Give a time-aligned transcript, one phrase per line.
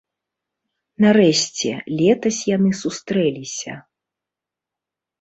[1.05, 1.69] Нарэшце,
[2.01, 3.73] летась яны сустрэліся.